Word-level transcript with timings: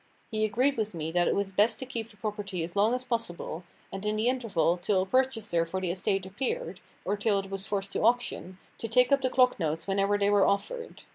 He 0.31 0.45
agreed 0.45 0.77
with 0.77 0.95
me 0.95 1.11
that 1.11 1.27
it 1.27 1.35
was 1.35 1.51
best 1.51 1.77
to 1.77 1.85
keep 1.85 2.09
the 2.09 2.17
property 2.17 2.63
as 2.63 2.75
long 2.75 2.95
as 2.95 3.03
possible, 3.03 3.63
and 3.91 4.03
in 4.03 4.15
the 4.15 4.27
interval, 4.29 4.77
till 4.77 5.03
a 5.03 5.05
purchaser 5.05 5.63
for 5.63 5.79
the 5.79 5.91
estate 5.91 6.25
appeared, 6.25 6.79
or 7.05 7.15
till 7.15 7.37
it 7.37 7.51
was 7.51 7.67
forced 7.67 7.91
to 7.93 8.01
auction, 8.03 8.57
to 8.79 8.87
take 8.87 9.11
up 9.11 9.21
the 9.21 9.29
clock 9.29 9.59
notes 9.59 9.85
whenever 9.87 10.17
they 10.17 10.31
were 10.31 10.47
offered. 10.47 11.03